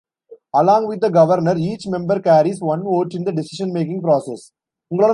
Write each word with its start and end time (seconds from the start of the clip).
Along 0.53 0.87
with 0.87 0.99
the 1.01 1.09
Governor, 1.09 1.55
each 1.57 1.85
member 1.85 2.19
carries 2.19 2.59
one 2.59 2.81
vote 2.83 3.13
in 3.13 3.23
the 3.23 3.31
decision 3.31 3.71
making 3.71 4.01
process. 4.01 4.51